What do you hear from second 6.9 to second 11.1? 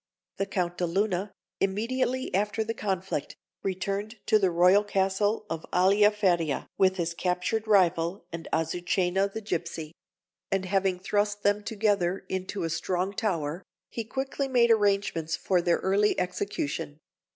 his captured rival and Azucena the gipsy; and having